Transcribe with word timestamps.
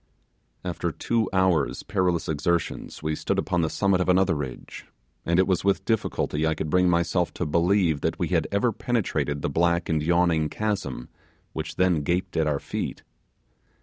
After 0.65 0.91
two 0.91 1.29
hours' 1.31 1.83
perilous 1.83 2.27
exertions 2.27 3.03
we 3.03 3.13
stood 3.13 3.37
upon 3.37 3.61
the 3.61 3.69
summit 3.69 4.01
of 4.01 4.09
another 4.09 4.33
ridge, 4.33 4.87
and 5.27 5.37
it 5.37 5.45
was 5.45 5.63
with 5.63 5.85
difficulty 5.85 6.43
I 6.47 6.55
could 6.55 6.71
bring 6.71 6.89
myself 6.89 7.31
to 7.35 7.45
believe 7.45 8.01
that 8.01 8.17
we 8.17 8.29
had 8.29 8.47
ever 8.51 8.71
penetrated 8.71 9.43
the 9.43 9.49
black 9.51 9.89
and 9.89 10.01
yawning 10.01 10.49
chasm 10.49 11.09
which 11.53 11.75
then 11.75 12.01
gaped 12.01 12.35
at 12.35 12.47
our 12.47 12.59
feet. 12.59 13.03